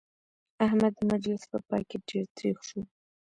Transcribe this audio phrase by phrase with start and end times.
[0.65, 2.81] احمد د مجلس په پای کې ډېر تريخ شو.